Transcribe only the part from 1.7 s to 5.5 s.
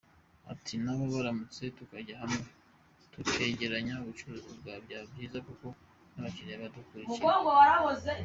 tukajya hamwe tukegeranya ubucuruzi, byaba byiza